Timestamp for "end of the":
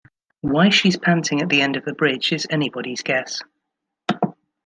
1.61-1.93